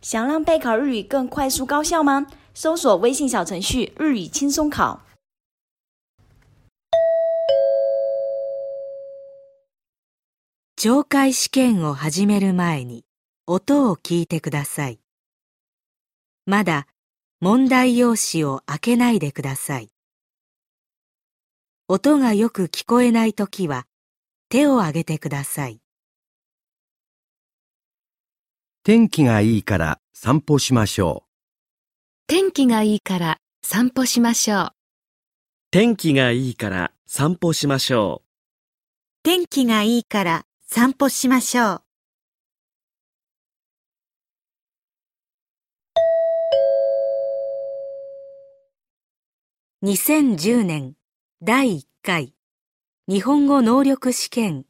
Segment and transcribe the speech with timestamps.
[0.00, 2.26] 想让备考日语更快速高效吗？
[2.54, 5.00] 搜索微信小程序“日语轻松考”。
[10.76, 13.04] 懲戒試験を始める前に
[13.46, 15.00] 音を聞いてください。
[16.46, 16.86] まだ
[17.40, 19.90] 問題用紙を開けないでください。
[21.88, 23.88] 音がよく聞こえないときは
[24.48, 25.80] 手を挙げてください。
[28.88, 31.24] 天気がいいから散歩しましょ
[32.26, 34.70] 天気がいいから散歩しましょう。
[35.70, 38.22] 天気がいいから散歩しましょ
[39.22, 41.82] 天気がいいから散歩しましょ
[49.82, 49.86] う。
[49.86, 50.94] 2010年
[51.42, 52.32] 第1回。
[53.06, 54.64] 日本語能力試験。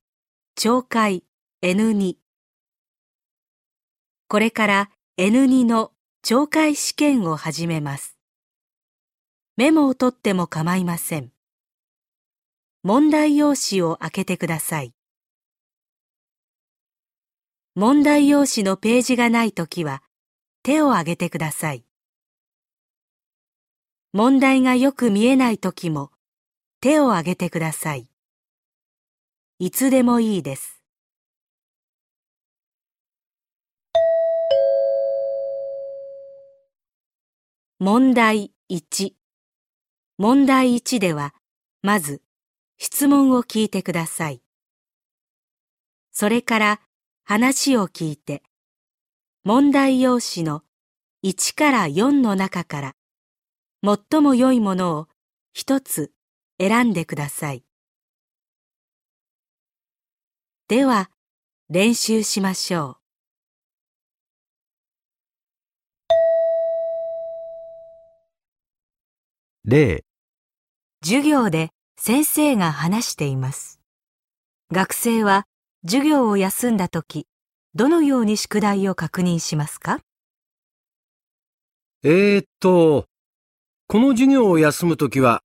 [0.57, 1.23] 懲戒。
[1.63, 2.28] N2
[4.31, 5.93] これから N2 の
[6.23, 8.19] 懲戒試験を始めます。
[9.57, 11.33] メモを取っても構いません。
[12.83, 14.93] 問題用紙を開けてください。
[17.75, 20.03] 問題用紙のページがないときは
[20.63, 21.87] 手を挙げてください。
[24.13, 26.11] 問題がよく見えないときも
[26.83, 28.11] 手を挙げてください。
[29.59, 30.78] いつでもいいです。
[37.81, 39.13] 問題1
[40.19, 41.33] 問題1では、
[41.81, 42.23] まず
[42.77, 44.43] 質問を聞いてください。
[46.11, 46.81] それから
[47.23, 48.43] 話を聞いて、
[49.45, 50.65] 問題用紙の
[51.25, 52.97] 1から4の中から
[53.85, 55.09] 最も良いものを
[55.53, 56.11] 一つ
[56.59, 57.63] 選んでください。
[60.67, 61.13] では、
[61.71, 63.08] 練習しましょう。
[69.65, 70.05] 例、
[71.05, 73.81] 授業で先生が話しています。
[74.73, 75.47] 学生は
[75.85, 77.27] 授業を休んだとき、
[77.75, 79.99] どのように宿題を確認しますか？
[82.03, 83.07] えー、っと、
[83.89, 85.43] この授業を休むときは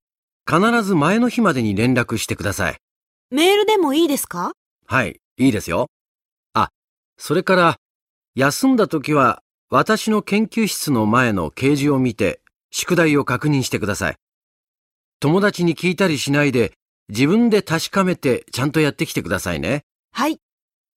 [0.48, 2.76] 必ず前の日までに連絡してください。
[3.30, 4.52] メールでもいいですか？
[4.86, 5.88] はい、いいですよ。
[6.52, 6.68] あ、
[7.18, 7.76] それから、
[8.36, 12.40] 休んだときは私の研究室の前の掲示を見て
[12.76, 14.16] 宿題を確認してください。
[15.20, 16.72] 友達に聞いたりしないで
[17.08, 19.84] 自分で確かめてちゃんとやってきてくださいね。
[20.10, 20.38] はい。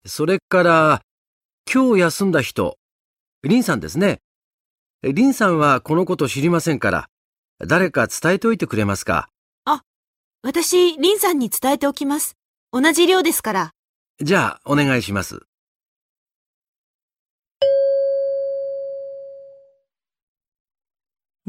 [0.03, 1.01] それから、
[1.71, 2.79] 今日休んだ人、
[3.43, 4.21] リンさんですね。
[5.03, 7.09] リンさんはこのこと知りませんから、
[7.59, 9.29] 誰か伝えておいてくれますか？
[10.43, 12.37] 私、リンさんに伝えておきます。
[12.71, 13.71] 同じ量ですから。
[14.21, 15.41] じゃあ、お願いします。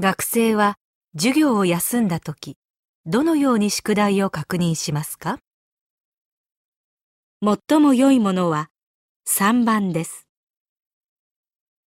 [0.01, 0.79] 学生は
[1.17, 2.57] 授業を休んだとき、
[3.05, 5.41] どのように宿題を確認しますか？
[7.43, 8.71] 最も良いものは
[9.29, 10.29] 3番です。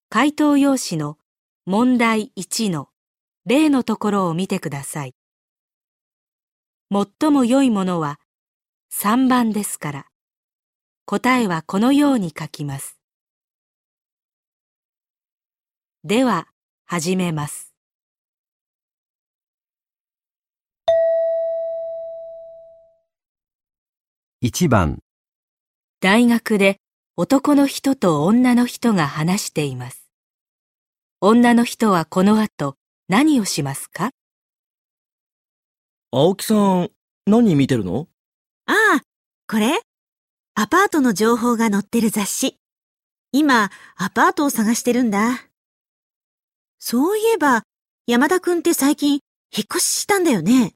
[0.07, 1.17] 回答用紙の
[1.65, 2.87] 問題1の
[3.45, 5.13] 例のところを見てください。
[6.89, 8.21] 最も良いものは
[8.93, 10.05] 3番ですから、
[11.03, 12.97] 答えはこのように書きます。
[16.05, 16.47] では、
[16.85, 17.73] 始めます。
[24.43, 24.99] 1番、
[25.99, 26.77] 大学で
[27.15, 30.11] 男の人と女の人が話しています。
[31.21, 32.75] 女の人はこの後
[33.09, 34.09] 何をしますか？
[34.09, 34.11] う。
[36.11, 36.91] 青木さん、
[37.25, 38.07] 何見てるの？
[38.67, 39.01] ああ、
[39.47, 39.81] これ
[40.53, 42.59] アパートの情報が載ってる雑誌。
[43.31, 45.47] 今、アパートを探してるんだ。
[46.77, 47.63] そういえば、
[48.05, 49.21] 山田くんって最近、引っ
[49.65, 50.75] 越ししたんだよね。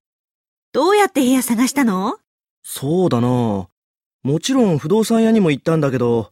[0.71, 2.17] どうやって部屋探したの？
[2.63, 3.27] そうだな
[4.23, 6.31] もちろん不動産屋にも行ったんだけど、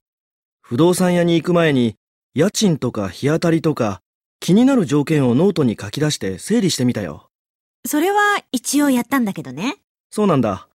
[0.62, 1.96] 不動産屋に行く前に、
[2.36, 4.02] 家賃とか日当たりとか、
[4.40, 7.30] 気になる条件をノートに書き出して整理してみたよ。
[7.88, 9.78] それは一応やったんだけどね。
[10.12, 10.70] そうなんだ。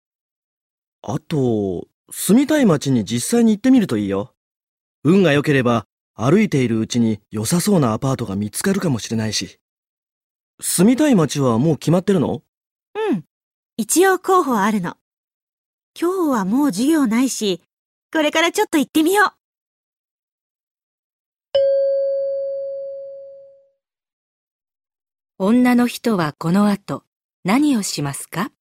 [1.02, 4.34] あと、住みたい街に実際に行ってみるといいよ。
[5.02, 9.58] 運が良ければ、歩いているうちに良さそうなアパートが見つかるかもしれないし。
[10.60, 12.42] 住みたい街はもう決まってるの？
[13.10, 13.24] うん。
[13.76, 14.96] 一応候補はあるの。
[15.98, 17.62] 今日はもう授業ないし、
[18.12, 19.32] これからちょっと行ってみよう。
[25.38, 27.02] 女の人はこの後
[27.44, 28.52] 何をしますか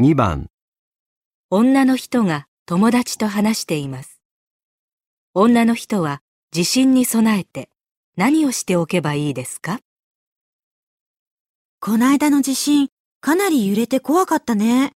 [0.00, 0.48] ？2番
[1.50, 4.20] 女の人が友達と話しています。
[5.32, 7.70] 女の人は地震に備えて
[8.18, 9.80] 何をしておけばいいですか？
[11.80, 12.88] こないだの地震、
[13.22, 14.92] かなり揺れて怖かったね。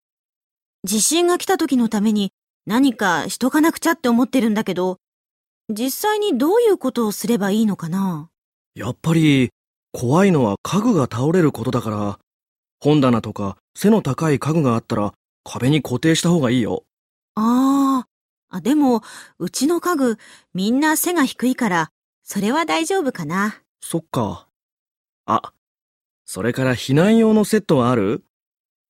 [0.84, 2.32] 地震が来た時のために
[2.66, 4.98] 何かしとかなくちゃって思ってるんだけど、
[5.70, 8.32] 実際にどういうことをすればいいのかな？
[8.74, 9.52] やっぱり、
[9.92, 12.20] 怖いのは家具が倒れることだから、
[12.80, 15.14] 本棚とか背の高い家具があったら
[15.50, 16.84] 壁に固定した方がいいよ。
[17.34, 19.02] あーあ、でも、
[19.40, 20.18] うちの家具、
[20.54, 21.92] みんな背が低いから、
[22.24, 23.62] それは大丈夫かな。
[23.82, 24.48] そっか。
[25.26, 25.54] あ、
[26.26, 28.24] それから避難用のセットはある？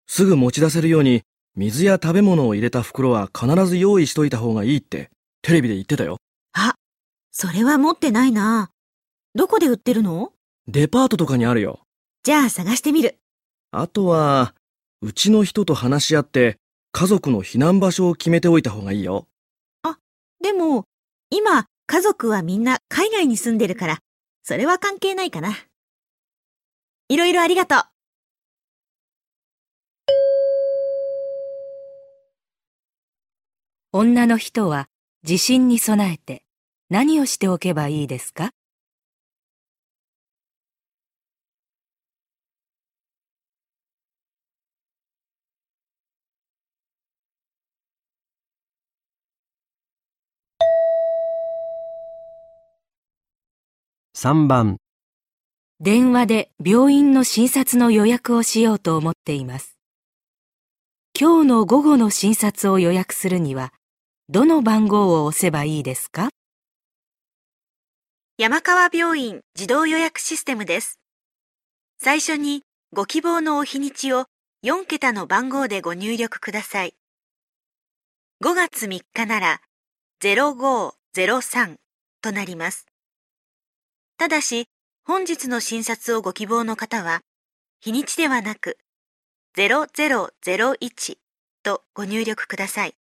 [0.08, 1.22] すぐ持ち出せるように
[1.56, 5.10] 水や食べ物を入れた袋は必ず用意しといた方がいいって
[5.42, 6.18] テレビで言ってたよ。
[6.54, 6.76] あ、
[7.32, 8.72] それは持ってないな。
[9.36, 10.34] どこで売ってるの？
[10.68, 11.82] デパートとかにあるよ。
[12.24, 13.18] じゃあ探してみる。
[13.72, 14.54] あとは、
[15.02, 16.58] うちの人と話し合って
[16.92, 19.28] 家族の避難場所を決めておいた方がいいよ。
[20.42, 20.86] でも、
[21.30, 24.00] 今、家族はみんな海外に住んでるから、
[24.42, 25.54] それは関係ないかな。
[27.10, 27.82] いろいろありがとう。
[33.92, 34.88] 女の人は
[35.24, 36.44] 地震に備えて
[36.90, 38.52] 何をしておけばいいですか？
[54.22, 54.80] 3番、
[55.80, 59.78] 電話で病院の診察の予約をしようと思っています。
[61.18, 63.72] 今日の午後の診察を予約するには、
[64.28, 66.32] どの番号を押せばいいですか？
[68.38, 71.00] 山川病院自動予約システムです。
[71.98, 74.26] 最初にご希望のお日にちを
[74.66, 76.94] 4桁の番号でご入力ください。
[78.44, 79.62] 5月3日なら
[80.22, 81.78] 0503
[82.22, 82.86] となります。
[84.20, 84.68] ただし、
[85.06, 87.22] 本日の診察をご希望の方は、
[87.80, 88.78] 日にちではなく
[89.56, 91.18] 0001
[91.64, 92.96] とご入力ください。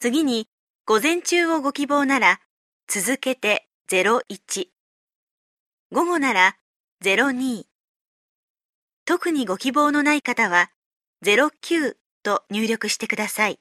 [0.00, 0.48] 次に、
[0.84, 2.40] 午前中をご希望なら、
[2.88, 4.68] 続けて01。
[5.92, 6.58] 午後なら
[7.02, 7.64] 02。
[9.06, 10.70] 特にご希望のない方は
[11.24, 13.58] 09と入力してください。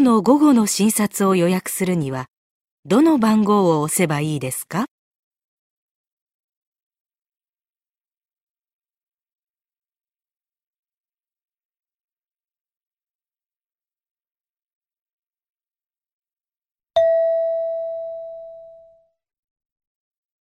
[0.00, 2.24] 今日の午後の診察を予約するには、
[2.86, 4.86] どの番号を押せばいいですか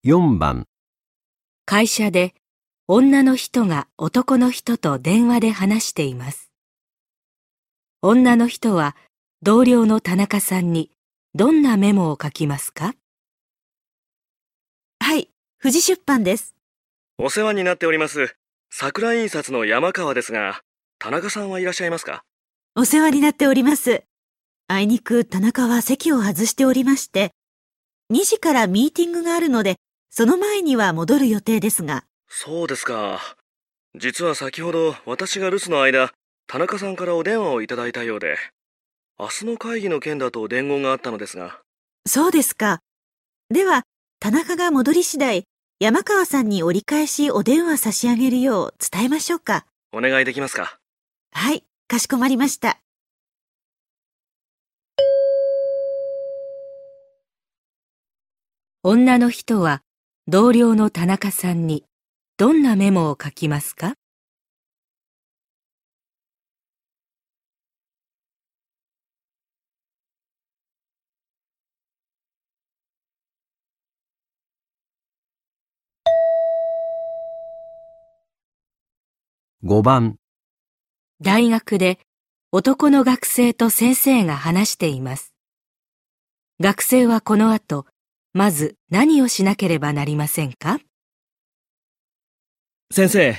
[0.04, 0.66] ？4番、
[1.66, 2.34] 会社で
[2.88, 6.50] 女の人が男の人と電話で話しています。
[8.02, 8.96] 女の人は
[9.46, 10.90] 同僚の田中さんに
[11.36, 12.94] どんなメモを書きますか？
[15.02, 15.28] はい、
[15.62, 16.56] 富士出版です。
[17.18, 18.38] お世話になっております。
[18.72, 20.62] 桜印刷の山川ですが、
[20.98, 22.24] 田中さんはいらっしゃいますか？
[22.78, 24.06] お世話になっております。
[24.70, 27.32] あいにく田中は席を外しておりまして、
[28.14, 29.76] 2時からミーティングがあるので、
[30.10, 33.20] その前には戻る予定ですが、そうですか。
[33.94, 36.14] 実は先ほど私が留守の間、
[36.48, 38.38] 田中さんからお電話をいただいたようで、
[39.20, 41.60] 明日の会議の件だと伝言があったのですが、
[42.06, 42.80] そうですか。
[43.50, 43.84] では、
[44.20, 45.44] 田中が戻り次第、
[45.80, 49.66] 山川さんに折り返しお電話差し上げるよう伝えましょうか。
[49.92, 50.78] お願いできますか
[51.32, 52.80] はい、かしこまりました。
[58.84, 59.82] 女の人は
[60.28, 61.86] 同僚の田中さんに
[62.38, 63.94] どんなメモを書きますか？
[79.66, 80.18] 5番、
[81.22, 81.98] 大学で
[82.52, 85.34] 男の学生と先生が話しています。
[86.60, 87.86] 学生はこの後、
[88.34, 90.82] まず何をしなければなりませんか？
[92.92, 93.38] 先生、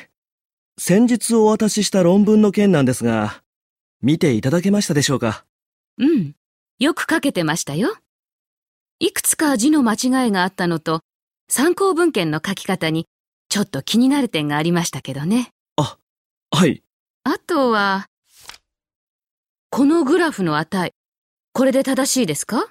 [0.78, 3.42] 先日お渡しした論文の件なんですが、
[4.00, 5.44] 見ていただけましたでしょうか？
[5.98, 6.34] うん。
[6.78, 7.94] よく書けてましたよ。
[8.98, 11.02] いくつか字の間違いがあったのと、
[11.50, 13.08] 参考文献の書き方に
[13.50, 15.50] ちょっと気になる点がありましたけどね。
[16.54, 16.84] はい。
[17.24, 18.08] あとは、
[19.70, 20.94] このグラフの値、
[21.52, 22.68] これで正しいですか？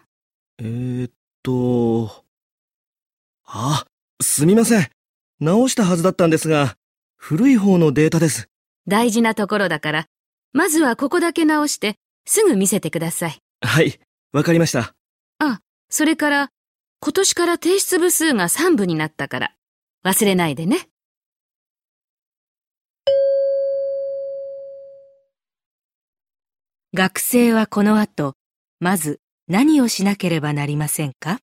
[0.60, 1.12] えー、っ
[1.44, 2.24] と、
[3.46, 3.86] あ、
[4.22, 4.90] すみません。
[5.42, 6.78] 直したはずだったんですが、
[7.18, 8.48] 古い方のデータです。
[8.88, 10.06] 大事なところだから、
[10.54, 13.40] まずはここだけ直して、すぐ見せてください。
[13.60, 14.00] はい、
[14.32, 14.96] わかりました。
[15.40, 15.60] あ、
[15.90, 16.50] それから、
[17.02, 19.56] 今年から提出部数が3部になったから、
[20.06, 20.88] 忘れないでね。
[26.96, 28.36] 学生はこの後、
[28.80, 31.40] まず何をしなければなりませんか？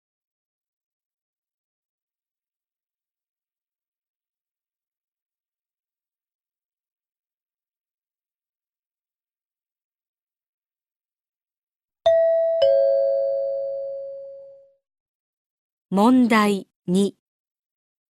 [15.90, 17.14] 問題2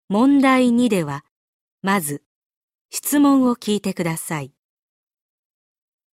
[0.08, 1.22] 問題2では、
[1.82, 2.22] まず、
[2.90, 4.54] 質問を聞いてください。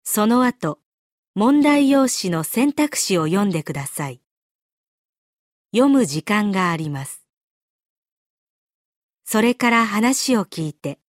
[0.04, 0.81] その後、
[1.34, 4.20] 問題用紙の選択肢を読んでください。
[5.74, 7.26] 読む時間があります。
[9.24, 11.00] それから話を聞いて、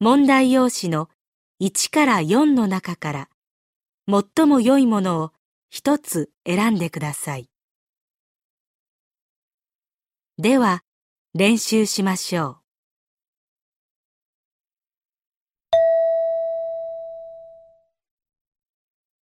[0.00, 1.08] 問題用紙の
[1.62, 3.28] 1から4の中から、
[4.06, 5.32] 最も良いものを
[5.70, 7.48] 一つ選んでください。
[10.36, 10.84] では、
[11.32, 12.61] 練習しましょう。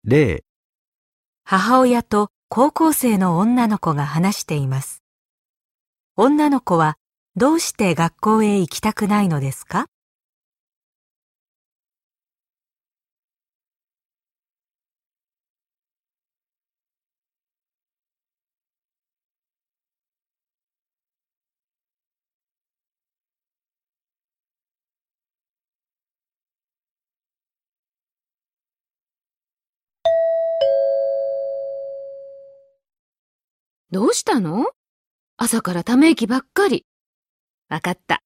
[0.06, 0.46] 例、
[1.44, 5.04] 母親と高校生の女の子が話しています。
[6.16, 6.98] 女の子は
[7.36, 9.88] どうして学校へ行きたくないのですか？
[33.92, 34.68] どうしたの？
[35.38, 36.86] 朝からため息ばっかり。
[37.70, 38.22] わかった。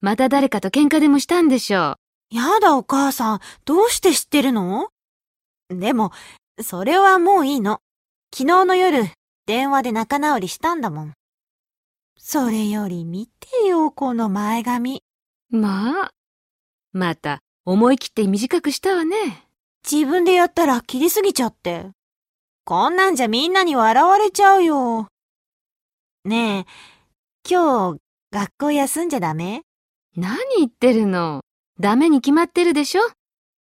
[0.00, 1.96] また誰かと喧嘩でもしたんでしょ
[2.32, 2.36] う。
[2.36, 4.90] やだお母さん、どうして知ってるの？
[5.68, 6.12] でも、
[6.62, 7.80] それはもういいの。
[8.32, 9.02] 昨日の夜、
[9.46, 11.12] 電話で仲直りしたんだもん。
[12.16, 15.02] それより見てよ、この前髪。
[15.48, 16.10] まあ。
[16.92, 19.48] また、思い切って短くしたわね。
[19.90, 21.90] 自分でやったら切りすぎちゃって。
[22.70, 25.08] こんなんじゃみんなに笑われちゃうよ。
[26.24, 26.64] ねえ、
[27.44, 27.98] 今日、
[28.30, 29.62] 学校休んじゃダメ？
[30.16, 31.40] 何言ってるの？
[31.80, 33.02] ダメに決まってるでしょ？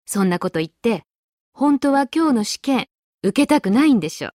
[0.06, 1.04] そんなこと言って、
[1.54, 2.88] 本当は今日の試験、
[3.24, 4.32] 受けたくないんでしょ？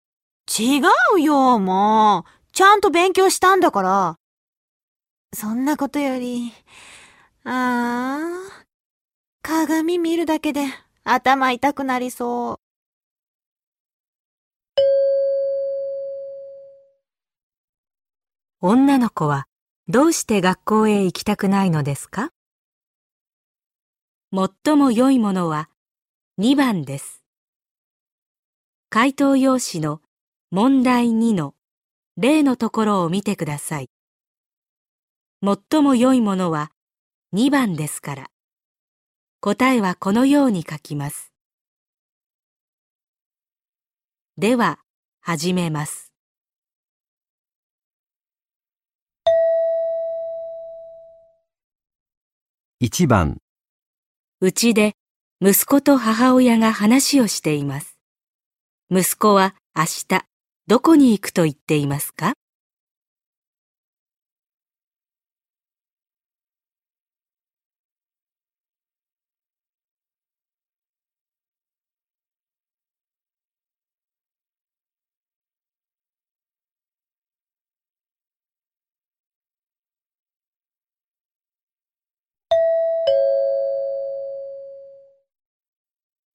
[0.58, 0.80] 違
[1.16, 2.54] うよ、もう。
[2.54, 4.16] ちゃんと勉強したんだから。
[5.34, 6.54] そんなことより、
[7.44, 8.64] ああ、
[9.42, 10.64] 鏡見るだけで
[11.04, 12.56] 頭痛くなりそう。
[18.64, 19.48] 女の子は
[19.88, 22.30] どうして学校へ行きたくないのですか？
[24.32, 25.68] 最も良いものは
[26.40, 27.24] 2番です。
[28.92, 30.00] 回答用紙の
[30.52, 31.56] 問題2の
[32.18, 33.90] 例のところを見てください。
[35.44, 36.72] 最も良いものは
[37.34, 38.28] 2番ですから、
[39.40, 41.34] 答えはこのように書きます。
[44.38, 44.78] では、
[45.20, 46.11] 始めます。
[52.84, 53.38] 1番、
[54.40, 54.94] うちで
[55.40, 57.96] 息子と母親が話をしています。
[58.90, 60.26] 息子は明日
[60.66, 62.34] どこに行くと言っていますか？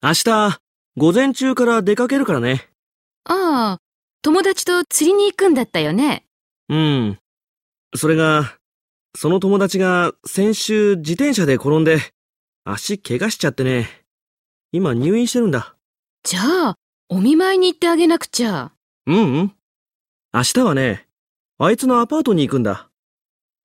[0.07, 0.61] 明日、
[0.95, 2.69] 午前中から出かけるからね。
[3.25, 3.79] ああ、
[4.21, 6.23] 友達と釣りに行くんだったよね。
[6.69, 7.19] うん。
[7.93, 8.57] それが、
[9.17, 11.99] その友達が先週自転車で転んで、
[12.63, 13.89] 足怪我しちゃってね。
[14.71, 15.75] 今入院してるんだ。
[16.23, 16.75] じゃあ、
[17.09, 18.71] お見舞いに行ってあげなくちゃ。
[19.07, 19.55] うんうん。
[20.33, 21.05] 明日はね、
[21.57, 22.89] あいつのアパートに行くんだ。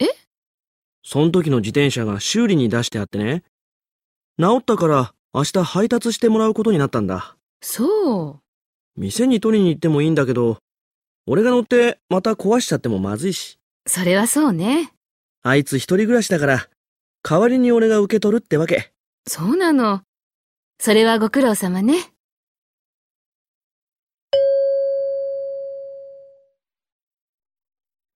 [0.00, 0.06] え？
[1.04, 3.44] その時の自転車が修理に出してあってね。
[4.40, 7.36] 治ったから明日配達してもらうことになったんだ。
[7.62, 8.42] そ
[8.96, 9.00] う。
[9.00, 10.58] 店に取りに行ってもいいんだけど、
[11.26, 13.58] 俺が乗ってまた壊しちゃってもまずいし。
[13.86, 14.92] それはそうね。
[15.42, 16.68] あいつ一人暮らしだから、
[17.22, 18.92] 代わりに俺が受け取るってわけ。
[19.26, 20.02] そうなの。
[20.78, 21.94] それはご苦労様ね。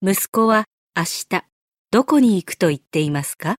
[0.02, 1.44] 息子は明日
[1.90, 3.56] どこに行くと言っていますか？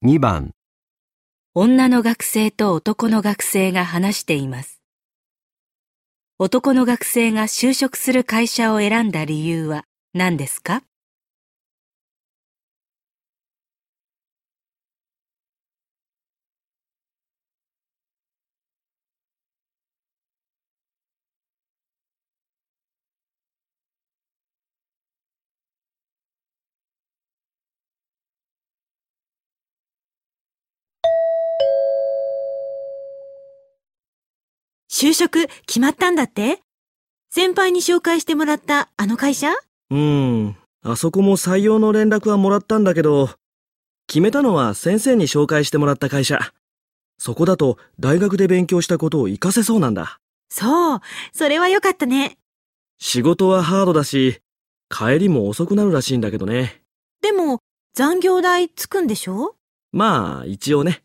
[0.00, 0.52] 2番、
[1.54, 4.80] 女の学生と男の学生が話しています。
[6.38, 9.82] 男の学生が就職する会社を選んだ理由は
[10.14, 10.84] 何ですか？
[35.00, 36.58] 就職決まったんだって？
[37.30, 39.52] 先輩に紹介してもらったあの会社？
[39.52, 43.30] うーん、あそこも採用の連絡はもらったんだけど、
[44.08, 46.40] 決めたのは先生に紹介してもらった会社。
[47.16, 50.18] そこだと大学で勉強したことを活かせそうなんだ。
[50.50, 51.00] そう、
[51.32, 52.36] それは良かったね。
[52.98, 54.40] 仕事はハードだし、
[54.90, 56.82] 帰りも遅くなるらしいんだけどね。
[57.22, 57.60] でも、
[57.94, 59.54] 残業代つくんでしょ？
[59.92, 61.04] まあ、一応ね。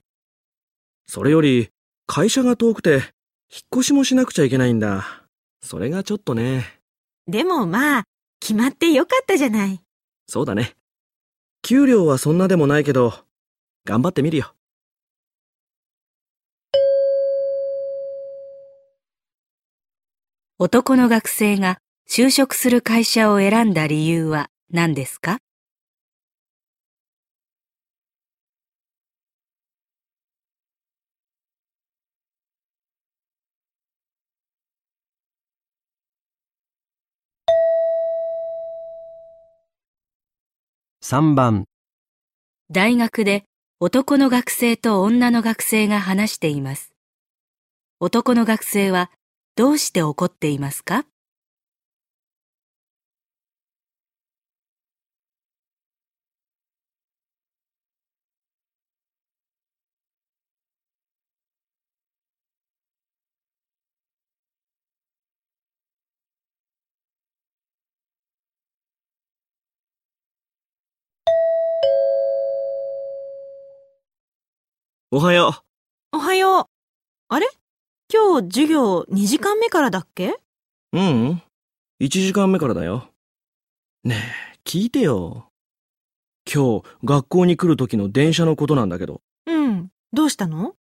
[1.06, 1.70] それより、
[2.08, 3.14] 会社が遠くて、
[3.55, 5.05] 引っ越しもしなくちゃいけないんだ。
[5.62, 6.79] それがちょっとね。
[7.27, 8.03] でもまあ、
[8.39, 9.79] 決まってよかったじゃない。
[10.27, 10.74] そうだね。
[11.62, 13.13] 給料はそんなでもないけど、
[13.86, 14.55] 頑張ってみるよ。
[20.57, 21.77] 男の学生が
[22.10, 25.38] 就職する会社を選んだ理由は何ですか？
[41.05, 41.66] 3番、
[42.72, 43.44] 大学で
[43.81, 46.94] 男の学生と女の学生が話しています。
[48.00, 49.11] 男の学生は
[49.57, 51.05] どうして怒っていますか？
[75.16, 75.54] おはよ
[76.12, 76.66] おはよう。
[77.30, 77.48] あれ？
[78.12, 80.30] 今日授業2時間目からだっけ？
[80.30, 80.38] う。
[80.92, 81.42] うん。
[82.02, 83.10] 1時間目からだよ。
[84.04, 84.16] ね
[84.56, 85.50] え、聞いてよ。
[86.52, 89.92] 今日、学校に来る時の電車のことなんだけど、うん。
[90.14, 90.74] どうしたの？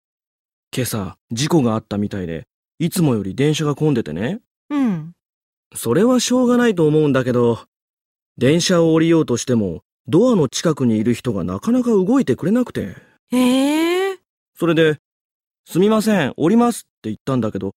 [0.75, 2.47] 今朝、事故があったみたいで、
[2.79, 4.41] いつもより電車が混んでてね。
[4.71, 5.13] うん。
[5.75, 7.59] それはしょうがないと思うんだけど、
[8.39, 12.97] 電車を降りようとしても、ドアの近くにいる人がなかなか動いてくれなくて。
[13.31, 13.92] ええ
[14.63, 14.99] それで、
[15.69, 17.73] すみません、降りますって言ったんだけど、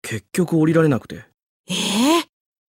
[0.00, 1.26] 結局降りられなくて。
[1.68, 1.74] え
[2.20, 2.24] え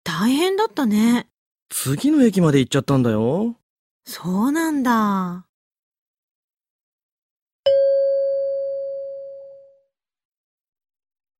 [0.04, 1.30] 大変だったね。
[1.70, 3.56] 次の駅まで行っちゃったんだよ。
[4.06, 5.46] そうなんだ。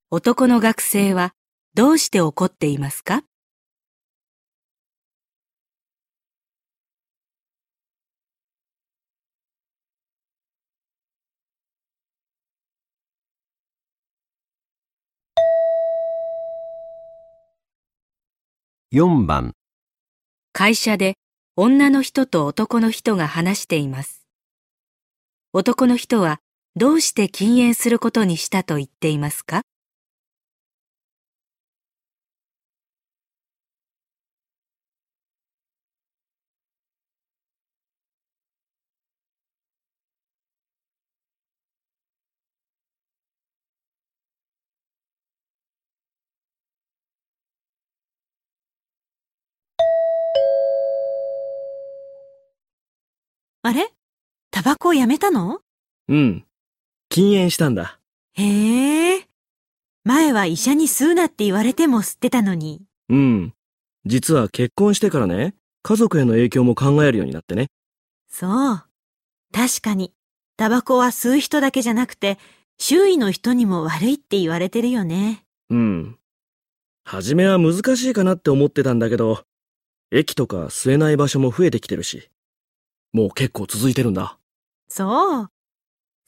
[0.10, 1.34] 男の学生は
[1.74, 3.24] どうして怒っていますか？
[18.94, 19.52] 4番、
[20.54, 21.16] 会社で
[21.58, 24.26] 女の人と男の人が話しています。
[25.52, 26.40] 男の人は
[26.78, 29.64] どうして禁煙することにしたと言っていますか？
[53.68, 53.90] あれ？
[54.50, 55.60] タバコをやめたの？
[56.08, 56.46] うん。
[57.10, 58.00] 禁煙したんだ。
[58.32, 59.28] へえ。
[60.06, 62.82] 前は医者に吸うなって言われても吸ってたのに。
[63.10, 63.54] うん。
[64.06, 65.54] 実は結婚してからね、
[65.84, 67.68] 家族への影響も考えるようになってね。
[68.30, 68.84] そう。
[69.52, 70.14] 確かに、
[70.56, 72.38] タバコは吸う人だけじゃなくて、
[72.78, 75.44] 周囲の人にも悪いって言われてるよね。
[75.70, 76.18] うん。
[77.04, 79.44] 初めは難しいかなって思ってたんだけど、
[80.10, 82.30] 駅とか吸えない場所も増えてきてるし、
[83.14, 84.38] もう結構続いてるんだ。
[84.90, 85.48] そう。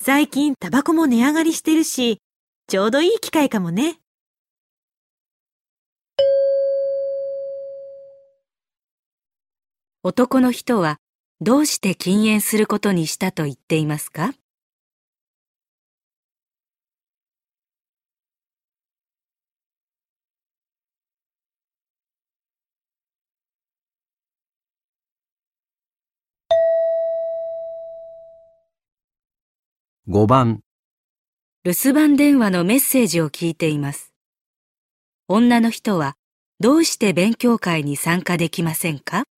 [0.02, 2.22] 最近タバコも値上がりしてるし、
[2.68, 4.00] ちょうどいい機会かもね。
[10.02, 10.98] 男の人は
[11.42, 14.34] どうして禁煙することにしたと言っていますか？
[30.12, 30.62] 5番、
[31.64, 34.12] 留守番電話のメッセージを聞いています。
[35.28, 36.16] 女の人は
[36.60, 39.29] どうして勉強会に参加できませんか？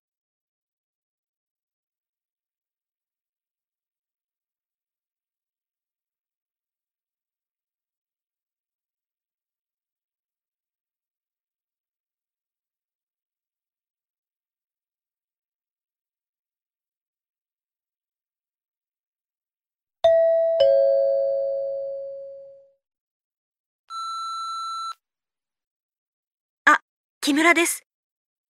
[27.31, 27.85] 木村です。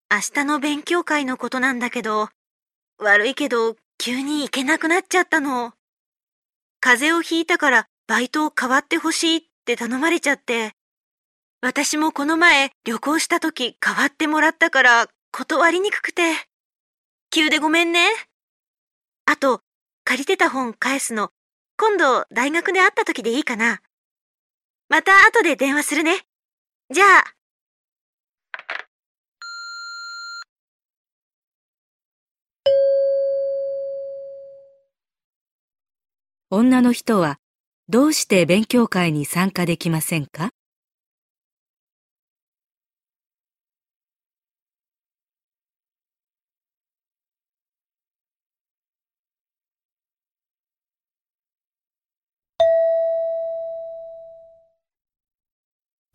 [0.09, 2.29] 明日の勉強会のことなんだけど、
[2.97, 5.73] 悪いけど急に行けなくなっちゃったの。
[6.79, 10.75] 風邪をひいたからバイトを代わってほしいって頼まれちゃって。
[11.59, 16.31] 私もこの前旅行した時代わってもらったから断りにくくて。
[17.31, 18.07] 急でごめんね。
[19.25, 19.59] あと、
[20.05, 21.31] 借りてた本返すの、
[21.77, 23.81] 今度大学で会った時でいいかな。
[24.87, 26.21] また後で電話するね。
[26.91, 27.38] じゃあ。
[36.51, 37.37] 女の人は
[37.89, 40.49] どうして勉強会に参加できませんか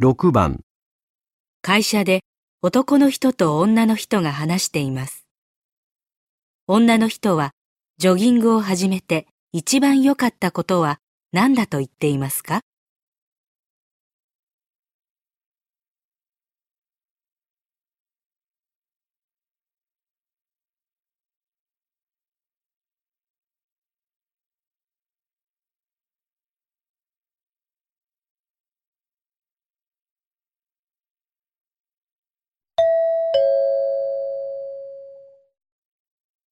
[0.01, 0.65] ？6番、
[1.63, 2.23] 会社で
[2.61, 5.25] 男の人と女の人が話しています。
[6.67, 7.53] 女の人は
[7.99, 10.99] ジョギングを始めて一番良かったことは
[11.31, 12.63] 何だと言っていますか？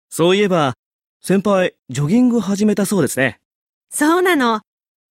[0.09, 0.75] そういえば、
[1.25, 3.39] 先輩、ジョギング始めたそうですね。
[3.91, 4.63] そうなの。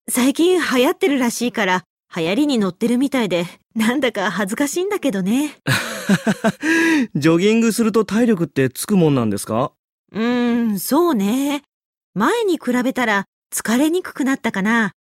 [0.10, 3.46] 最近流行ってるらしいから、流行りに乗ってるみたいで、
[3.76, 5.56] なんだか恥ずかしいんだけどね。
[7.16, 9.72] ジョギングすると体力ってつくもんなんですか？
[10.12, 11.64] うーん、そうね。
[12.14, 14.92] 前に比べたら疲れにくくなったかな。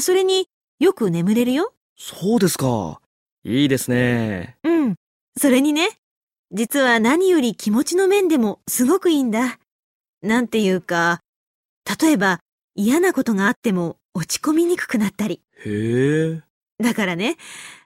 [0.00, 0.46] それに
[0.80, 1.74] よく眠れるよ。
[1.98, 3.02] そうですか。
[3.44, 4.56] いいですね。
[4.64, 4.94] うん。
[5.36, 5.90] それにね、
[6.52, 9.58] 実は何より気持ちの面でもすごくいいんだ。
[10.22, 11.20] なんていうか、
[12.00, 12.40] 例えば
[12.74, 15.42] 嫌なことがあっても落ち込みにくくなったり。
[15.64, 16.42] へえ。
[16.82, 17.36] だからね、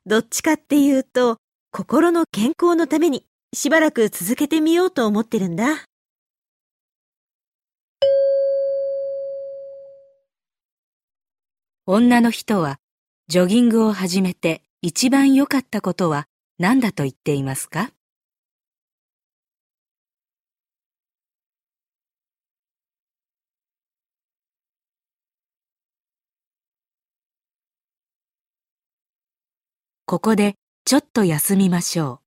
[0.06, 1.36] どっちかっていうと、
[1.70, 5.84] 心の健康のためにしばらく続けてみようと思ってるんだ。
[11.86, 12.78] 女の人は
[13.28, 16.26] ジョギングを始めて一番良かったことは
[16.58, 17.90] 何だと言っていますか？
[30.12, 32.21] ここでちょっと休みましょう。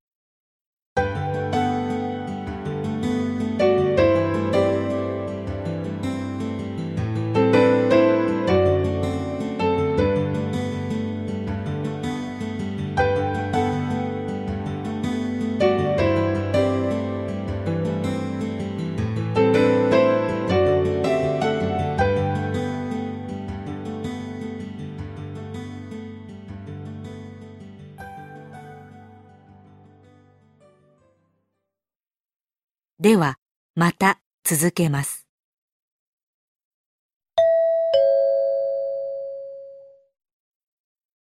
[33.06, 33.38] では、
[33.76, 35.28] また続けます。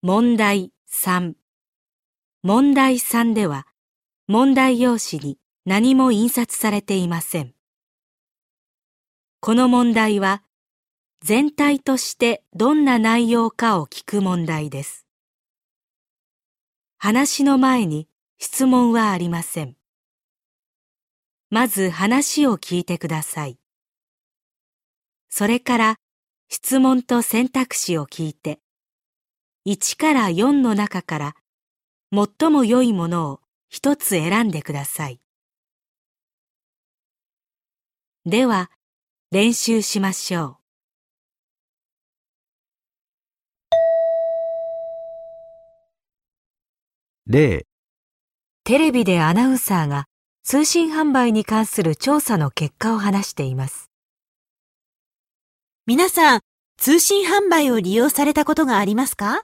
[0.01, 1.35] 問題3
[2.41, 3.67] 問題3では、
[4.27, 7.53] 問題用紙に何も印刷されていません。
[9.39, 10.41] この問題は、
[11.21, 15.05] 全体としてどんな内容かを聞く問題です。
[16.97, 18.07] 話の前に
[18.39, 19.77] 質問はありません。
[21.55, 23.57] まず話を聞いてください。
[25.29, 25.95] それから
[26.49, 28.59] 質問と選択肢を聞いて、
[29.65, 31.35] 1から4の中から
[32.11, 33.39] 最も良いものを
[33.69, 35.21] 一つ選んでください。
[38.25, 38.69] では、
[39.31, 40.57] 練習しましょ
[47.25, 47.31] う。
[47.31, 47.65] 例、
[48.65, 50.07] テレビでアナウンサーが
[50.47, 53.89] 通信販売に関する調査の結果を話しています。
[55.87, 56.41] 皆さん、
[56.77, 59.41] 通信販売を利用されたことがありますか？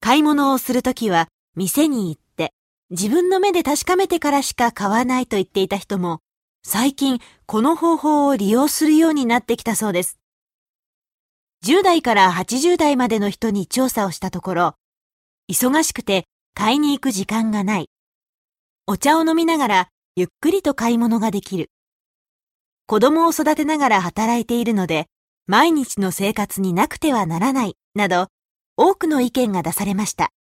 [0.00, 2.54] 買い物をするときは、店に行って、
[2.88, 6.20] 自分の目で確かめてからしか買わないと言っていた人も、
[6.64, 10.18] 最近この方法を利用するようになってきたそうです。
[11.66, 14.74] 10代から80代までの人に調査をしたところ、
[15.52, 17.90] 忙しくて買いに行く時間がない。
[18.86, 21.70] お茶を飲みながらゆっくりと買い物ができる。
[22.88, 25.06] 子供を育てながら働いているので、
[25.46, 28.26] 毎日の生活になくてはならない、など、
[28.76, 30.32] 多くの意見が出されました。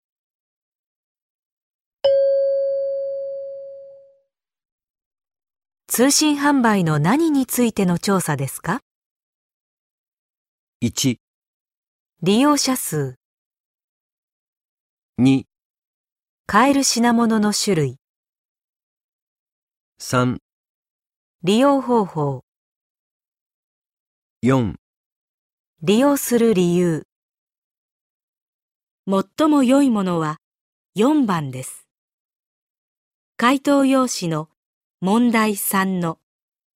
[5.88, 8.80] 通信販売の何についての調査ですか
[10.82, 11.18] ？1、
[12.22, 13.16] 利用者数、
[15.20, 15.44] 2、
[16.46, 17.96] 買える品物の種類、
[19.98, 20.36] 3、
[21.42, 22.44] 利用方法、
[24.42, 24.74] 4、
[25.80, 27.06] 利用する理由。
[29.08, 30.36] 最も良いものは
[30.98, 31.88] 4番です。
[33.38, 34.50] 回答用紙の
[35.00, 36.18] 問題3の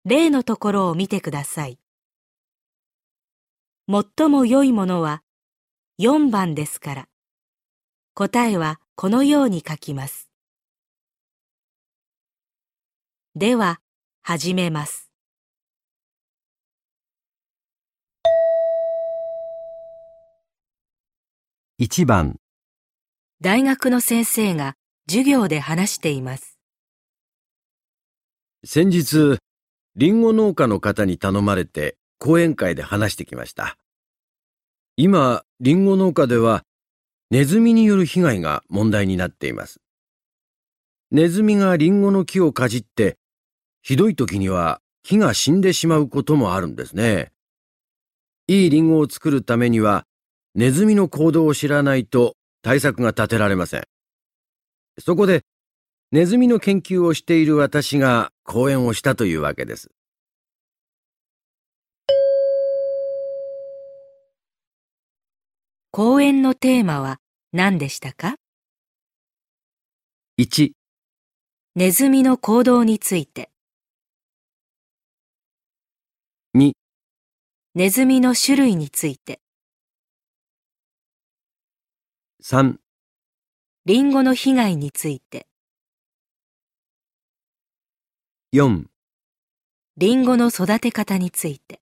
[0.07, 1.79] 例のところを見てください。
[3.87, 5.23] 最も良いものは
[5.99, 7.09] 4番ですから、
[8.15, 10.30] 答えはこのように書きます。
[13.41, 13.81] では、
[14.21, 15.11] 始めます。
[21.81, 22.37] 1番、
[23.41, 24.75] 大学の先生が
[25.09, 26.59] 授業で話しています。
[28.67, 29.39] 先日、
[29.97, 33.79] リンゴ農家の方に頼まれて講演会で話してきました。
[34.99, 36.63] 今、リンゴ農家では
[37.31, 39.81] ネズミによる被害が問題になっています。
[41.11, 43.17] ネズミがリンゴの木をかじって、
[43.83, 47.33] ひどい時には木が死んでしまうこともあるんですね。
[48.47, 50.07] いいリンゴを作るためには、
[50.55, 53.85] ネズミの行動を知らないと対策が立てられません。
[54.99, 55.45] そこで、
[56.11, 59.91] ネズミの研究をしている私が講演をしたというわけです。
[65.93, 67.19] 講演のテーマは
[67.53, 68.37] 何でしたか
[70.39, 70.73] ？1、
[71.77, 73.50] ネズミの行動について。
[76.53, 76.73] 2、
[77.77, 79.41] ネズミの種類について。
[82.43, 82.75] 3、
[83.85, 85.47] リンゴの被害について。
[88.53, 88.87] 4、
[89.97, 91.81] リンゴの育て方について。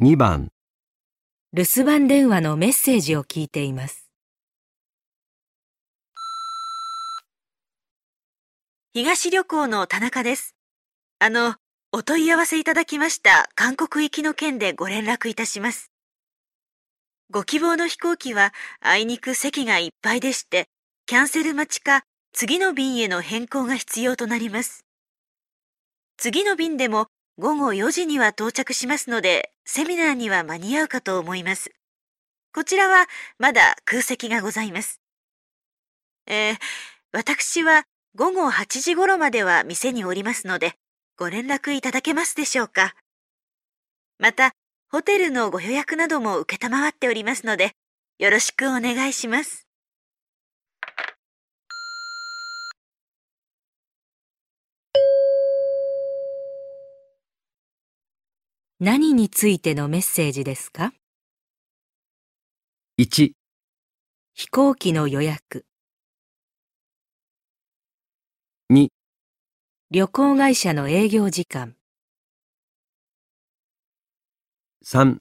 [0.00, 0.53] 2番、
[1.56, 4.10] 留守番電話のメッセージを聞いています。
[8.92, 10.56] 東旅行の田中です。
[11.20, 11.54] あの、
[11.92, 15.92] お問い合わせいただきました韓国行きの件でご連絡いたします。
[17.30, 20.66] ご希望の飛行機はあいにく席がいっぱいでして、
[21.06, 24.84] キャンセル待ちか次の便への変更が必要となります。
[26.16, 27.06] 次の便でも
[27.36, 31.72] 午後4時には到着しますので、セミナーには間に合うかと思います。
[32.54, 33.06] こちらは
[33.38, 35.00] まだ空席がございます。
[36.26, 36.56] えー、
[37.12, 40.74] 私は午後8時頃までは店におりますので、
[41.18, 42.94] ご連絡いただけますでしょうか。
[44.18, 44.52] また、
[44.88, 47.72] ホテルのご予約なども受けたまわっておりますので、
[48.20, 49.63] よろしくお願いします。
[58.80, 60.92] 何についてのメッセージですか
[62.98, 63.34] ？1、
[64.34, 65.64] 飛行機の予約。
[68.72, 68.88] 2、
[69.92, 71.76] 旅行会社の営業時間。
[74.84, 75.18] 3、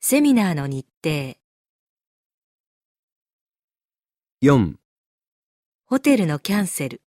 [0.00, 1.36] セミナーの日程。
[4.42, 4.76] 4、
[5.84, 7.02] ホテルのキャンセル。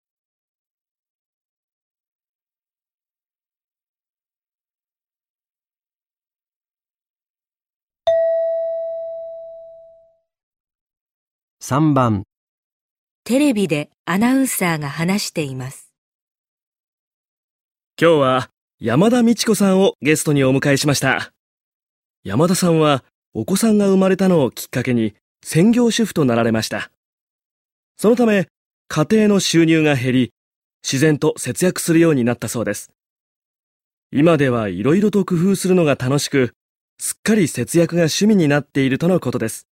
[11.71, 12.25] 3番、
[13.23, 15.93] テレビでアナウンサーが話しています。
[17.97, 21.33] 今日は山田美智子さんをゲストにお迎えしました。
[22.25, 23.05] 山田さんは
[23.35, 26.91] お子さんが生まれたのをきっかけに専業主婦となられました。
[27.97, 28.49] そのため、
[28.89, 30.33] 家庭の収入が減り、
[30.83, 32.91] 自然と節約するようになったそうです。
[34.11, 36.51] 今ではいろいろと工夫するのが楽しく、
[36.99, 39.70] すっかり節約が趣味になっているとのことです。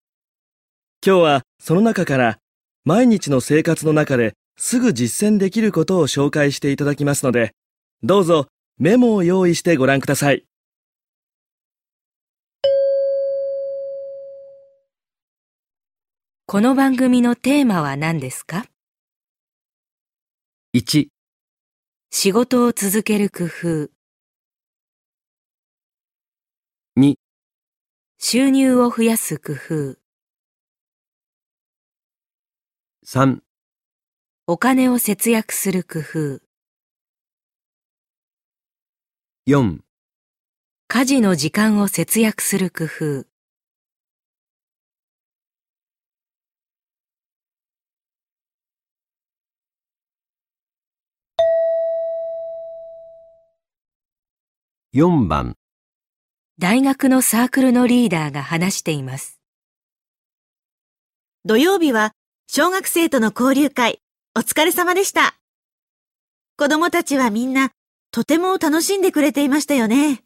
[1.08, 2.40] 今日はその中から
[2.84, 7.54] 毎日の生活の中ですぐ実践できることを紹介していただきますので、
[8.02, 8.48] どうぞ
[8.80, 10.48] メモを用意してご覧ください。
[16.48, 18.66] この番組のテーマは何ですか
[20.76, 21.10] ？1、
[22.10, 23.92] 仕事を続ける工夫、
[27.00, 27.14] 2、
[28.18, 29.98] 収入を増やす工夫、
[33.08, 33.44] 3、
[34.48, 36.42] お金を節約する工夫、
[39.46, 39.82] 4、
[40.88, 43.28] 家事の時間を節約する工夫、
[54.96, 55.58] 4番、
[56.58, 59.40] 大学のサークルのリーダーが話しています。
[61.46, 62.16] 土曜日は
[62.48, 64.00] 小学生との交流会、
[64.34, 65.36] お疲れ様でした。
[66.58, 67.72] 子供たちはみんな
[68.12, 70.24] とても楽しんでくれていましたよね。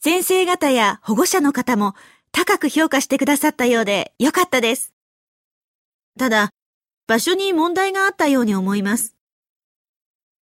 [0.00, 1.94] 先生方や保護者の方も
[2.30, 4.92] 高く評価してくださったようでよかったです。
[6.18, 6.50] ただ、
[7.08, 9.16] 場所に問題があったように思います。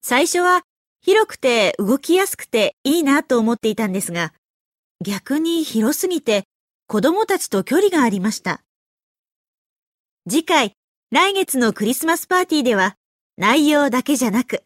[0.01, 0.63] 最初は
[1.01, 4.33] 広くて動きやすくていいなと思っていたんですが、
[4.99, 6.43] 逆に広すぎて
[6.87, 8.61] 子供たちと距離がありました。
[10.29, 10.77] 次回、
[11.12, 12.95] 来月のクリスマスパーティーでは、
[13.36, 14.63] 内容だけじゃなく、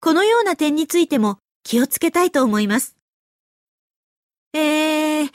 [0.00, 2.96] このような点についても気をつけたいと思います。
[4.52, 5.30] えー、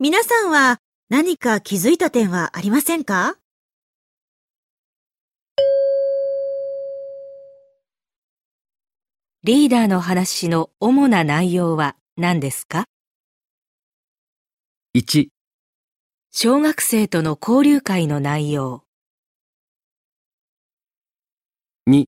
[0.00, 3.36] 皆さんは何か気づいた点はありませんか？
[9.44, 12.86] リーダーの話の主な内容は何ですか
[14.96, 15.28] ？1、
[16.32, 18.82] 小学生との交流会の内容、
[21.86, 22.06] 2、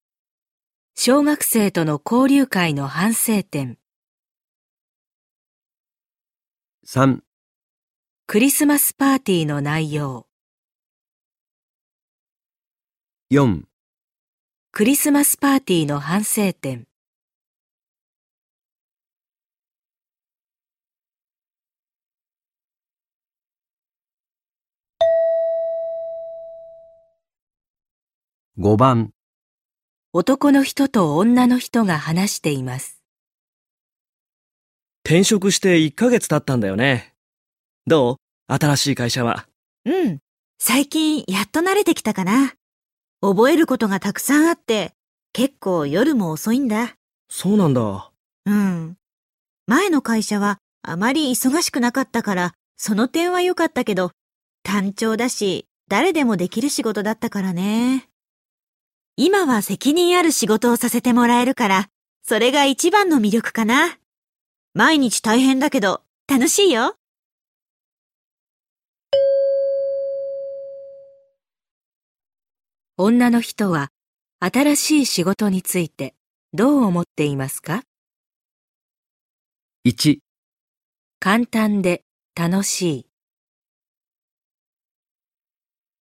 [0.95, 3.79] 小学生との交流会の反省点、
[6.87, 7.21] 3、
[8.27, 10.27] クリスマスパーティーの内容、
[13.31, 13.63] 4、
[14.71, 16.87] クリスマスパーティーの反省点、
[28.59, 29.13] 5番、
[30.15, 33.01] 男の人と女の人が話しています。
[35.07, 37.15] 転職して1ヶ月経ったんだよね。
[37.87, 38.19] ど
[38.51, 38.53] う？
[38.53, 39.47] 新しい会社は？
[39.87, 40.19] うん。
[40.59, 42.53] 最近やっと慣れてきたかな。
[43.23, 44.93] 覚えることがたくさんあって、
[45.33, 46.95] 結構夜も遅いんだ。
[47.31, 48.11] そうなんだ。
[48.45, 48.99] うん。
[49.67, 54.11] 前の会社はあまり忙しくなかったから、その点は良かったけど、
[54.63, 58.11] 単調だし、誰でもできる仕事だったからね。
[59.25, 61.89] 今は責任ある仕事をさせてもらえるから、
[62.25, 63.97] それが一番の魅力かな。
[64.75, 66.97] 毎日大変だけど、楽しいよ。
[72.97, 73.93] 女の人は
[74.41, 76.17] 新しい仕事について
[76.53, 77.85] どう思っていますか
[79.87, 80.19] ？1、
[81.21, 82.03] 簡単で
[82.35, 83.07] 楽し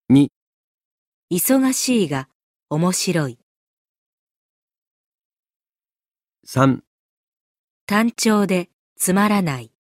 [0.09, 0.21] 2、
[1.29, 2.27] い、忙しいが
[2.73, 3.37] 面白い、
[6.47, 6.79] 3、
[7.85, 9.73] 単調でつまらない、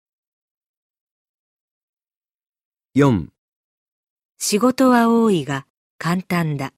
[2.96, 3.28] 4、
[4.38, 6.72] 仕事は多いが簡単だ。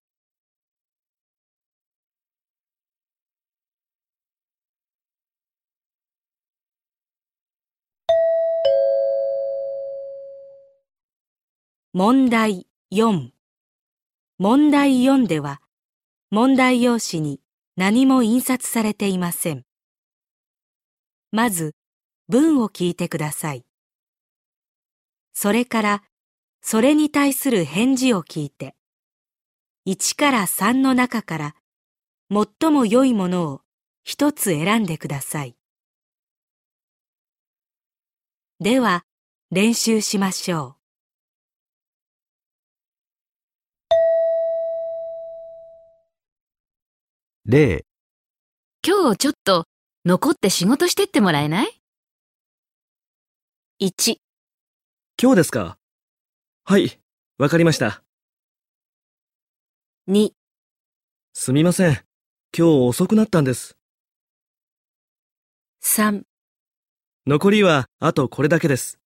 [11.95, 13.31] 問題4
[14.37, 15.63] 問題4では
[16.35, 17.43] 問題用紙に
[17.77, 19.67] 何も印刷されていません。
[21.31, 21.75] まず
[22.27, 23.67] 文を聞いてください。
[25.35, 26.03] それから
[26.63, 28.75] それに対する返事を聞いて
[29.87, 31.55] 1から3の中から
[32.31, 33.61] 最も良いものを
[34.03, 35.55] 一つ選んでください。
[38.59, 39.05] では
[39.51, 40.82] 練習しましょう。
[47.45, 47.85] 例、
[48.87, 49.65] 今日ちょっと
[50.05, 51.83] 残って仕事してってもらえない
[53.81, 54.17] ？1
[55.21, 55.77] 今日ですか？
[56.65, 57.01] はい、
[57.39, 58.05] わかりました。
[60.09, 60.31] 2、
[61.33, 61.95] すみません。
[61.95, 62.05] 今
[62.55, 63.77] 日遅くなったんです。
[65.83, 66.23] 3、
[67.27, 69.01] 残りはあとこれだけです。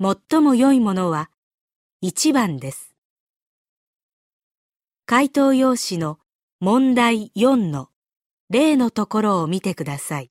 [0.00, 1.28] 最も良いものは
[2.02, 2.94] 1番です。
[5.04, 6.18] 回答用紙の
[6.62, 7.88] 問題4の
[8.50, 10.30] 例のところを見てください。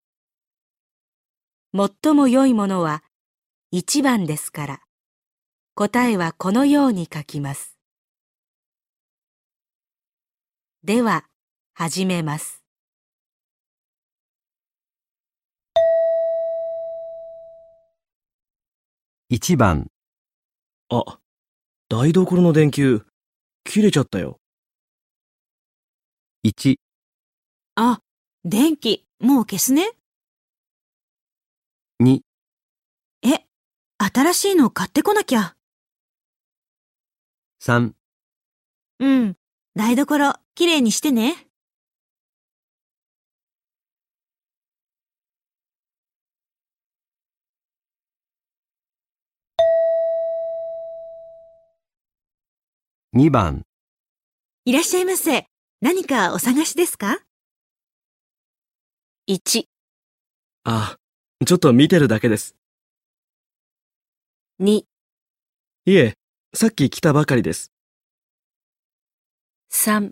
[1.74, 3.04] 最も良いものは
[3.74, 4.82] 1番ですから、
[5.74, 7.80] 答えはこのように書きます。
[10.84, 11.26] では、
[11.74, 12.64] 始めます。
[19.32, 19.88] 1番、
[20.90, 21.20] あ、
[21.88, 23.04] 台所の電球、
[23.64, 24.40] 切れちゃったよ。
[26.42, 26.78] 1、
[27.76, 28.00] あ、
[28.46, 29.92] 電気、もう消すね。
[32.00, 32.22] 2、
[33.24, 33.44] え、
[33.98, 35.58] 新しいの買ってこなきゃ。
[37.62, 37.92] 3、
[39.00, 39.36] うん。
[39.76, 41.46] 台所、きれいにしてね。
[53.12, 53.66] 2番、
[54.64, 55.50] いらっしゃいませ。
[55.82, 57.20] 何かお探しですか
[59.28, 59.64] ？1、
[60.66, 60.98] あ、
[61.46, 62.58] ちょっと見てるだけです。
[64.60, 64.84] 2、
[65.86, 66.16] いえ、
[66.54, 67.72] さっき来たばかりです。
[69.70, 70.12] 3、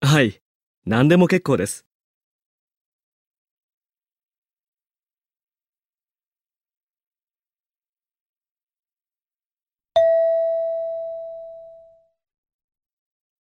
[0.00, 0.40] はい、
[0.84, 1.86] 何でも結構です。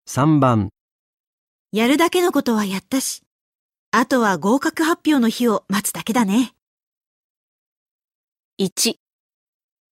[0.05, 0.69] 3番、
[1.73, 3.23] やるだけのことはやったし。
[3.89, 6.53] あとは合格発表の日を待つだけだね。
[8.61, 8.93] 1、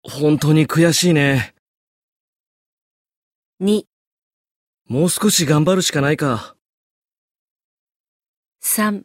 [0.03, 1.55] 本当に悔しいね。
[3.63, 3.85] 2、
[4.89, 6.55] もう少し頑張るしかないか。
[8.63, 9.05] 3、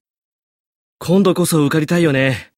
[0.99, 2.54] 今度こそ受かりたいよね。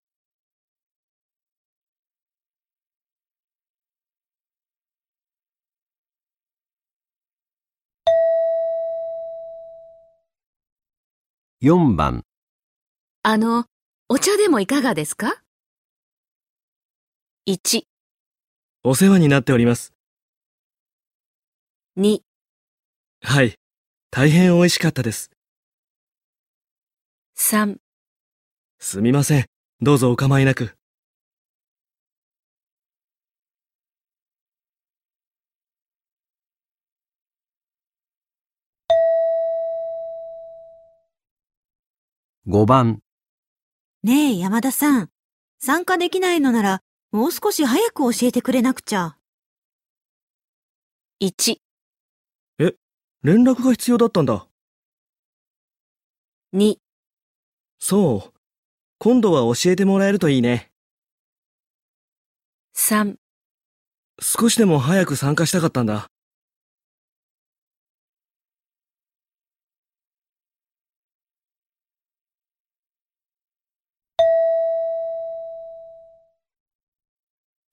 [11.60, 12.24] 4番、
[13.24, 13.66] あの、
[14.10, 15.42] お茶でもいかがですか
[17.48, 17.82] ？1、
[18.84, 19.92] お世話になっております。
[21.98, 22.20] 2、
[23.24, 23.56] はい、
[24.12, 25.32] 大変美味しかったです。
[27.36, 27.78] 3、
[28.78, 29.46] すみません。
[29.82, 30.77] どうぞお構いなく。
[42.50, 43.00] 5番、
[44.04, 45.10] ねえ、山田さん。
[45.60, 46.82] 参加できないのなら、
[47.12, 49.18] もう少し早く教えてくれなくちゃ。
[51.20, 51.58] 1、
[53.22, 54.48] 連絡が必要だったんだ。
[56.54, 56.78] 2、
[57.80, 58.34] そう。
[58.98, 60.72] 今度は教えてもらえるといいね。
[62.78, 63.18] 3、
[64.22, 66.08] 少しでも早く参加したかったんだ。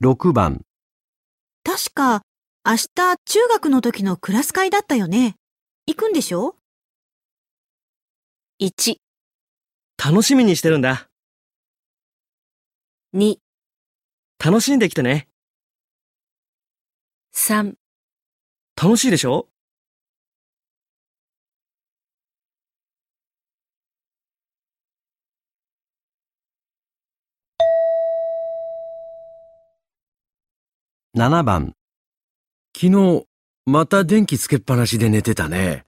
[0.05, 0.61] 6番、
[1.63, 2.21] 確か、
[2.63, 5.37] 明日中学の時のクラス会だったよね。
[5.87, 6.57] 行くんでしょ
[8.61, 8.97] ？1、
[9.97, 11.09] 楽しみにしてるんだ。
[13.15, 13.37] 2、
[14.45, 15.27] 楽しんできてね。
[17.35, 17.73] 3、
[18.77, 19.49] 楽しいでしょ？
[31.25, 31.75] 7番。
[32.77, 33.25] 昨日、
[33.65, 35.87] また電気つけっぱなしで寝てたね。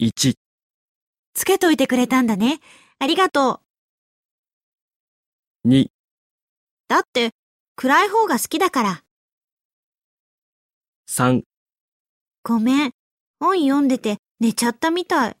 [0.00, 0.36] ?1、
[1.34, 2.60] つけといてくれたんだね。
[2.98, 3.60] ありがと
[5.64, 5.68] う。
[5.68, 5.88] 2、
[6.88, 7.32] だって、
[7.74, 9.02] 暗い方が好きだから。
[11.06, 11.42] 3、
[12.42, 12.92] ごめん。
[13.38, 15.36] 本読んでて寝ちゃったみたい。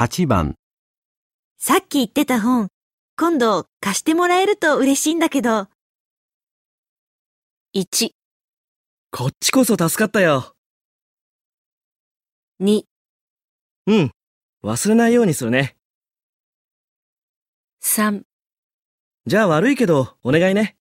[0.00, 0.54] 8番、
[1.58, 2.68] さっき言ってた本、
[3.16, 5.66] 今度貸してもらえると嬉しいんだけど。
[7.74, 8.10] 1、
[9.10, 10.54] こっちこそ助かったよ。
[12.60, 12.84] 2、
[13.88, 14.12] うん。
[14.62, 15.76] 忘れないようにするね。
[17.82, 18.22] 3
[19.26, 20.77] じゃあ悪いけど、お願いね。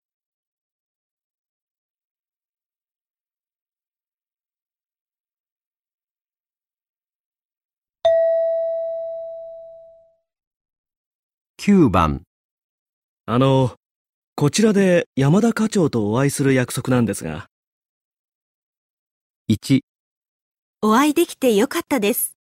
[11.66, 12.24] 9番、
[13.24, 13.74] あの、
[14.36, 17.46] こちらで山田課長とお会いする約束なんですが、
[19.48, 19.80] 1、
[20.82, 22.36] お会いできてよかったです。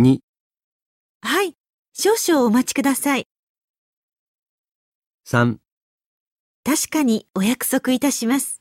[0.00, 0.20] 2、
[1.20, 1.52] はい。
[1.92, 3.26] 少々お待ちください。
[5.26, 5.58] 3、
[6.64, 8.57] 確かにお約束いたします。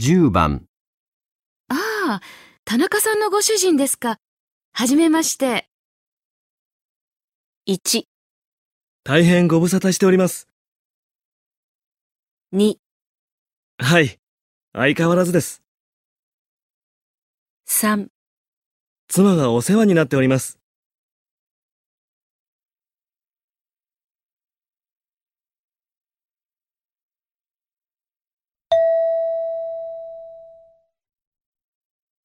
[0.00, 0.64] 10番、
[1.68, 2.20] ああ、
[2.64, 4.20] 田中さんのご主人ですか。
[4.72, 5.68] はじめまして。
[7.66, 8.04] 1、
[9.02, 10.46] 大変ご無沙汰しております。
[12.52, 12.76] 2、
[13.78, 14.20] はい。
[14.72, 15.64] 相変わらずです。
[17.66, 18.06] 3、
[19.08, 20.60] 妻がお世話になっております。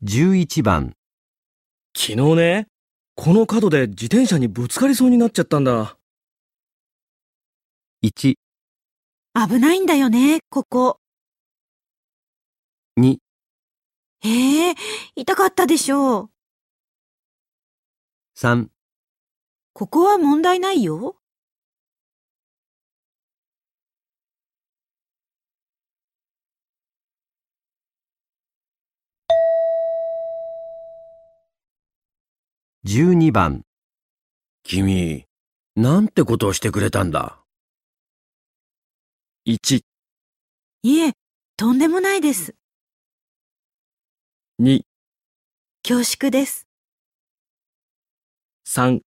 [0.06, 0.98] 11番、
[1.96, 2.68] 昨日ね、
[3.16, 5.98] この角で自転車にぶつかりそうになっちゃったんだ。
[8.04, 11.00] 1、危ないんだよね、ここ。
[13.00, 13.16] 2、
[14.24, 14.76] へえ、
[15.16, 16.30] 痛かったでしょう。
[18.36, 18.68] 3、
[19.72, 21.16] ここは問題ないよ。
[32.86, 33.64] 12番。
[34.64, 35.26] 君、
[35.78, 37.42] なんてことをしてくれたんだ
[39.48, 39.84] ？1、
[40.84, 41.14] いえ、
[41.56, 42.56] とんでもないです。
[44.62, 44.82] 2、
[45.82, 46.68] 恐縮です。
[48.68, 49.00] 3、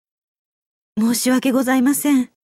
[0.98, 2.35] 申し訳ございません。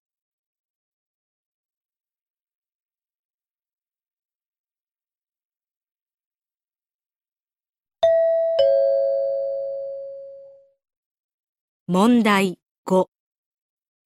[11.89, 13.09] 問題5。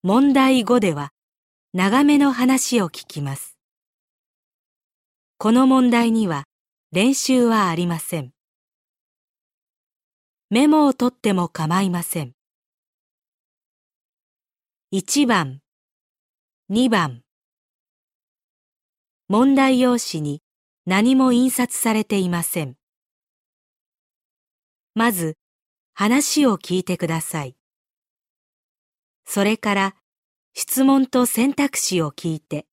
[0.04, 1.14] 問題5では、
[1.72, 3.58] 長めの話を聞きます。
[5.38, 6.44] この問題には
[6.92, 8.34] 練習はありません。
[10.50, 12.34] メモを取っても構いません。
[14.92, 15.62] 1番、
[16.70, 17.22] 2番。
[19.30, 20.44] 問題用紙に
[20.86, 22.76] 何も印刷されていません。
[24.94, 25.38] まず、
[25.94, 27.56] 話を聞いてください。
[29.34, 29.96] それから
[30.54, 32.66] 質問と選択肢を聞いて、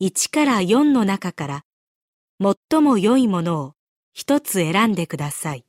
[0.00, 1.64] 1から4の中から
[2.40, 3.74] 最も良いものを
[4.14, 5.66] 一つ選んでください。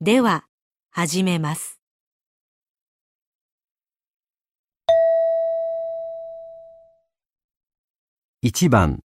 [0.00, 0.44] では、
[0.90, 1.78] 始めます。
[8.42, 9.04] 1番、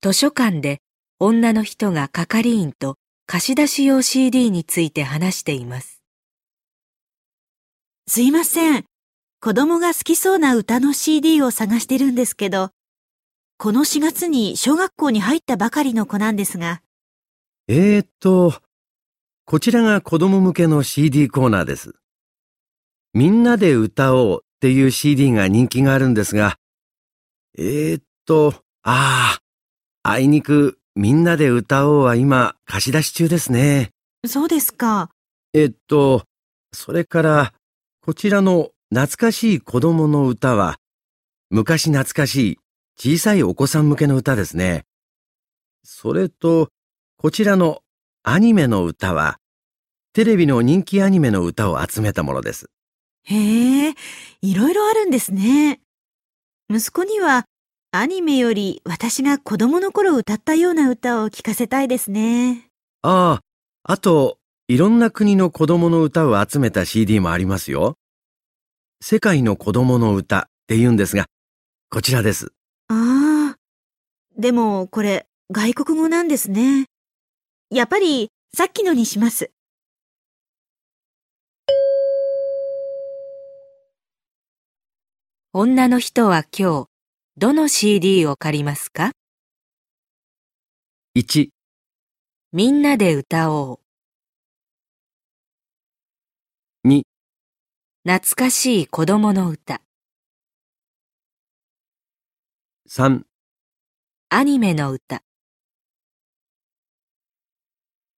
[0.00, 0.78] 図書館で
[1.18, 5.99] 女の人が係員と貸し出し用 CD について話しています。
[8.12, 8.86] すいません。
[9.40, 12.70] 子供が好きそうな歌の CD を探してるんですけど、
[13.56, 16.82] この4月に小学校に入ったばかりの子なんですが、
[17.68, 18.54] えーっと、
[19.44, 21.94] こちらが子供向けの CD コーナーです。
[23.14, 26.56] みんなで歌おうっていう CD が人気があるんですが、
[27.56, 29.38] えーっと、あ
[30.02, 33.92] あ、あいにくみんなで歌おうは今貸し出し中ですね。
[34.26, 35.10] そうですか。
[35.54, 36.24] えっと、
[36.72, 37.54] それから、
[38.02, 40.78] こちらの懐かしい子供の歌は、
[41.50, 42.58] 昔懐かしい
[42.98, 44.84] 小さいお子さん向けの歌ですね。
[45.84, 46.70] それと、
[47.18, 47.82] こちらの
[48.22, 49.36] アニメの歌は、
[50.14, 52.70] テレビの人気アニメの歌を集めたものです。
[53.24, 53.94] へえ、
[54.40, 55.80] いろいろあるんですね。
[56.70, 57.44] 息子には
[57.92, 62.70] アニメより私が子供の頃歌ったような歌を聴かせたいですね。
[63.02, 63.40] あ
[63.84, 64.39] あ、あと、
[64.70, 67.96] いろんな国の子供の歌を集めた CD もありますよ。
[69.02, 71.26] 世界の子供の歌って言うんですが、
[71.90, 72.52] こちらです。
[72.86, 73.58] ああ。
[74.38, 76.86] でもこれ外国語なんですね。
[77.70, 79.50] やっぱりさっきのにします。
[85.52, 86.86] 女の人は今日、
[87.36, 89.10] どの CD を借りますか
[91.16, 91.48] ？1、
[92.52, 93.89] みんなで歌おう。
[96.82, 97.02] 2
[98.06, 99.82] 懐かしい子供の歌。
[102.88, 103.20] 3
[104.30, 105.22] アニメの歌。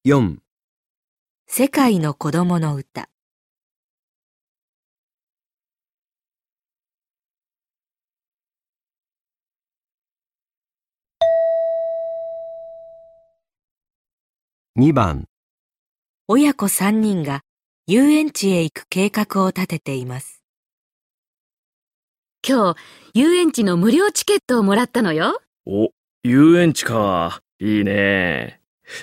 [0.06, 0.36] 4
[1.48, 3.08] 世界の子供の歌。
[14.76, 15.26] 2番。
[16.28, 17.42] 親子3人が
[17.88, 20.40] 遊園地へ行く計画を立てています。
[22.46, 22.76] 今日、
[23.12, 25.40] 遊園地の無料チケットをもらったのよ。
[25.66, 25.90] お、
[26.22, 27.40] 遊園地か。
[27.58, 28.60] いいね。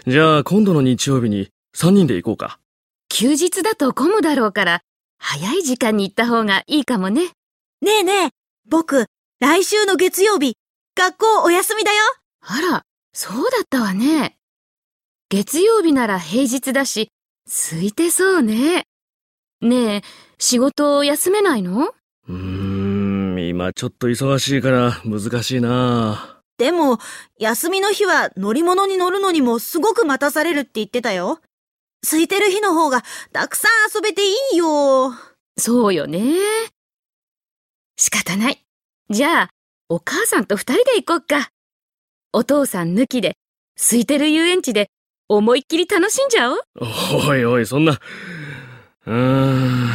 [0.08, 2.62] じゃあ今度の日曜日に3人で行こうか。
[3.10, 4.82] 休日だと混むだろうから、
[5.18, 7.32] 早い時間に行った方がいいかもね。
[7.82, 8.30] ねえねえ、
[8.70, 9.08] 僕、
[9.42, 10.56] 来週の月曜日、
[10.96, 11.98] 学校お休みだよ。
[12.40, 14.38] あら、そうだったわね。
[15.28, 17.10] 月曜日なら平日だし、
[17.52, 18.86] 空いてそうね。
[19.62, 20.02] ねえ、
[20.38, 21.96] 仕事休めないの？
[22.28, 26.42] うーん、今ちょっと忙しいから難しいな。
[26.60, 27.00] でも、
[27.40, 31.40] 休みの日は乗り物に乗るのにもすごく待たされるって言ってたよ。
[32.04, 35.12] 空いてる日の方がたくさん遊べていいよ。
[35.58, 36.36] そうよね。
[37.98, 38.64] 仕方ない。
[39.10, 39.50] じゃあ、
[39.90, 41.50] お母さんと二人で行こっか。
[42.32, 43.38] お父さん抜きで、
[43.76, 44.92] 空いてる遊園地で
[45.32, 46.60] 思いっきり楽しんじゃおう。
[47.28, 48.00] おいおい、そんな。
[49.06, 49.90] うーん、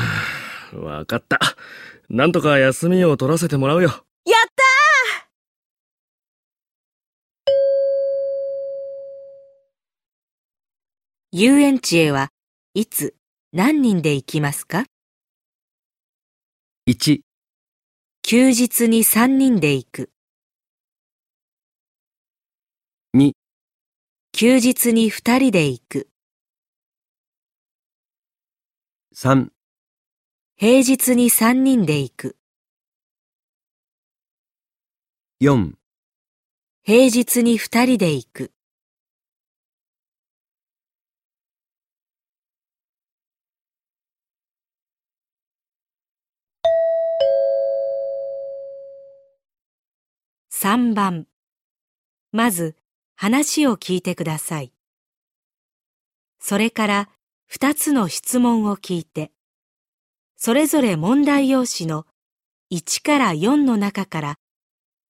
[0.84, 1.40] わかった。
[2.08, 3.88] なんとか休みを取らせてもらうよ。
[3.88, 3.96] やっ
[4.54, 4.62] た
[11.32, 12.28] 遊園地へは
[12.74, 13.16] いつ
[13.52, 14.84] 何人で行きますか
[16.86, 17.22] ？1、
[18.22, 20.13] 休日に3人で行く。
[24.36, 26.08] 休日に2人で行く。
[29.14, 29.50] 3、
[30.56, 32.36] 平日に3人で行く。
[35.40, 35.74] 4、
[36.82, 38.52] 平日に2人で行く。
[50.50, 51.28] 3番
[52.32, 52.74] まず
[53.16, 54.72] 話を聞いてください。
[56.40, 57.08] それから
[57.50, 59.32] 2つの質問を聞いて、
[60.36, 62.06] それぞれ問題用紙の
[62.70, 64.38] 1から4の中から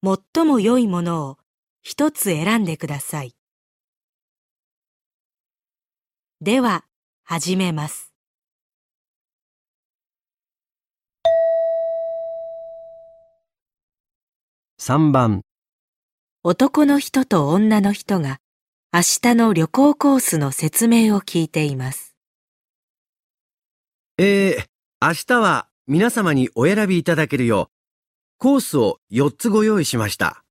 [0.03, 1.39] 最も良いものを
[1.81, 3.35] 一つ選んでください。
[6.41, 6.85] では、
[7.23, 8.13] 始めます。
[14.79, 15.43] 3番、
[16.45, 18.41] 男の人と女の人が
[18.93, 22.17] 明日の旅行コースの説明を聞いています。
[24.19, 24.65] えー、
[25.01, 27.73] 明日は皆様にお選びいただけるよう、
[28.39, 30.43] コースを4つご用意しました。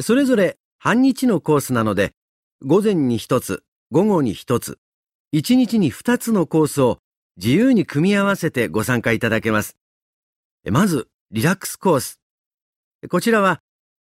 [0.00, 2.10] それぞれ半日のコースなので、
[2.62, 4.80] 午前に1つ、午後に1つ、
[5.32, 6.98] 1日に2つのコースを
[7.36, 9.76] 自由に組み合わせてご参加いただけます。
[10.68, 12.20] まず、リラックスコース。
[13.08, 13.62] こちらは、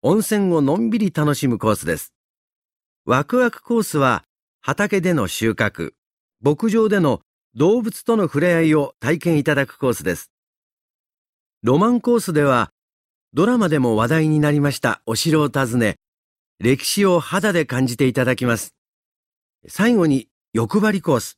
[0.02, 2.14] 温泉をのんびり楽しむコースです。
[3.06, 4.24] ワクワクコースは、
[4.62, 5.94] 畑での収穫、
[6.42, 7.22] 牧場での
[7.56, 10.32] 動物との触れ合いを体験いただくコースです。
[11.64, 12.72] ロマンコースでは、
[13.34, 15.98] ドラマでも話題になりましたお城を訪ね、
[16.60, 18.74] 歴史を肌で感じていただきます。
[19.68, 21.38] 最後に欲張りコース。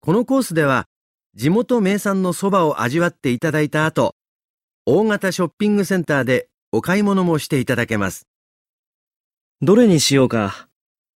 [0.00, 0.86] このコースでは、
[1.34, 4.14] 地元名産のそばを味わっていただいた後、
[4.86, 8.26] 大型ショッピングセンターでお買い物もしていただけます。
[9.62, 10.68] どれにしようか。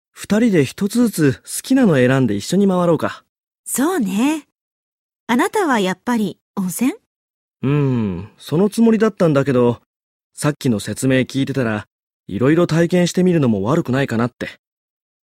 [0.09, 3.23] 二人で一つずつ好きなの選んで一緒に回ろうか。
[3.63, 4.47] そうね。
[5.27, 6.93] あなたはやっぱり温泉？
[7.61, 9.81] うーん、そのつもりだったんだけど、
[10.33, 11.85] さっきの説明聞いてたら、
[12.25, 14.59] いろいろ体験してみるのも悪くないかなって。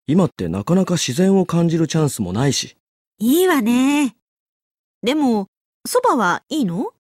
[0.08, 2.76] 今ってなかなか自然を感じるチャンスもないし、
[3.20, 4.18] いいわね。
[5.02, 5.48] でも、
[5.86, 6.92] そばはいいの？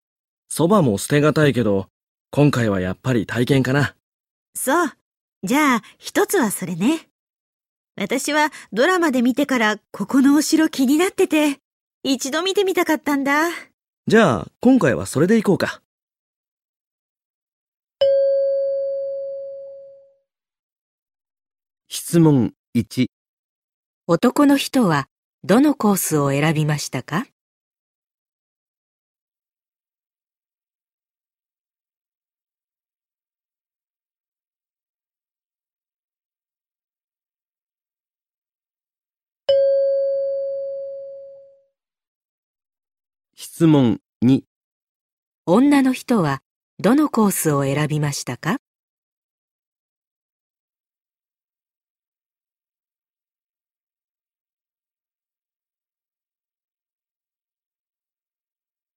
[0.47, 1.87] そばも捨てがたいけど、
[2.29, 3.95] 今回はやっぱり体験かな。
[4.55, 4.91] そう。
[5.43, 7.07] じゃあ、一つはそれね。
[7.95, 11.59] 私はドラマで見てからここのお城気になってて、
[12.03, 13.49] 一度見てみたかったんだ。
[14.07, 15.81] じゃあ、今回はそれでいこうか。
[21.87, 23.07] 質問1、
[24.07, 25.07] 男の人は
[25.43, 27.25] どのコースを選びましたか？
[43.57, 44.41] 質問2、
[45.47, 46.43] 女の人は
[46.77, 48.57] どのコースを選びましたか？